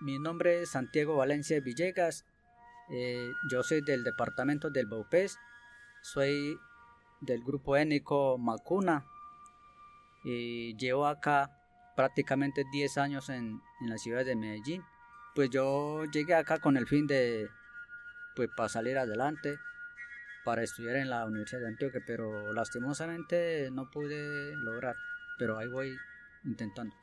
[0.00, 2.24] mi nombre es Santiago Valencia Villegas.
[2.90, 5.38] Eh, yo soy del departamento del Baupés.
[6.02, 6.58] Soy
[7.20, 9.04] del grupo étnico Macuna.
[10.24, 11.50] Y llevo acá
[11.96, 14.82] prácticamente 10 años en, en la ciudad de Medellín.
[15.34, 17.48] Pues yo llegué acá con el fin de,
[18.34, 19.58] pues para salir adelante,
[20.44, 24.96] para estudiar en la Universidad de Antioquia, pero lastimosamente no pude lograr,
[25.38, 25.96] pero ahí voy
[26.44, 26.94] intentando.